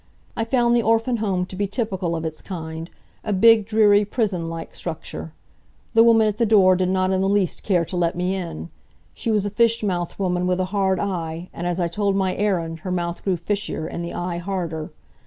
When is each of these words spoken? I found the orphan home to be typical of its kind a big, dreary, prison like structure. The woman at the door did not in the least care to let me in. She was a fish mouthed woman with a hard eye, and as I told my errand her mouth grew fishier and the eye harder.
I 0.35 0.45
found 0.45 0.75
the 0.75 0.81
orphan 0.81 1.17
home 1.17 1.45
to 1.45 1.55
be 1.55 1.67
typical 1.67 2.15
of 2.15 2.25
its 2.25 2.41
kind 2.41 2.89
a 3.23 3.31
big, 3.31 3.67
dreary, 3.67 4.03
prison 4.03 4.49
like 4.49 4.73
structure. 4.73 5.31
The 5.93 6.01
woman 6.01 6.27
at 6.27 6.39
the 6.39 6.45
door 6.47 6.75
did 6.75 6.89
not 6.89 7.11
in 7.11 7.21
the 7.21 7.29
least 7.29 7.61
care 7.61 7.85
to 7.85 7.95
let 7.95 8.15
me 8.15 8.33
in. 8.35 8.71
She 9.13 9.29
was 9.29 9.45
a 9.45 9.51
fish 9.51 9.83
mouthed 9.83 10.17
woman 10.17 10.47
with 10.47 10.59
a 10.59 10.65
hard 10.73 10.99
eye, 10.99 11.49
and 11.53 11.67
as 11.67 11.79
I 11.79 11.87
told 11.87 12.15
my 12.15 12.35
errand 12.35 12.79
her 12.79 12.91
mouth 12.91 13.23
grew 13.23 13.37
fishier 13.37 13.85
and 13.85 14.03
the 14.03 14.15
eye 14.15 14.39
harder. 14.39 14.89